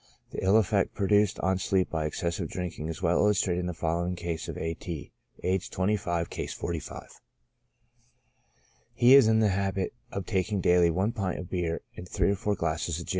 The 0.31 0.43
ill 0.43 0.57
effect 0.57 0.95
produced 0.95 1.39
on 1.41 1.59
sleep 1.59 1.91
by 1.91 2.05
excessive 2.07 2.49
drinking 2.49 2.87
is 2.87 3.03
well 3.03 3.19
illustrated 3.19 3.59
in 3.59 3.67
the 3.67 3.73
fol 3.75 3.99
lowing 4.01 4.15
case 4.15 4.47
of 4.47 4.57
A. 4.57 4.73
T., 4.73 5.11
aged 5.43 5.71
25 5.71 6.27
(Case 6.27 6.55
45). 6.55 7.21
He 8.95 9.13
is 9.13 9.27
in 9.27 9.41
the 9.41 9.49
habit 9.49 9.93
of 10.11 10.25
taking 10.25 10.59
daily 10.59 10.89
one 10.89 11.11
pint 11.11 11.37
of 11.37 11.51
beer 11.51 11.81
and 11.95 12.09
three 12.09 12.31
or 12.31 12.35
four 12.35 12.55
glasses 12.55 12.99
of 12.99 13.05
gin. 13.05 13.09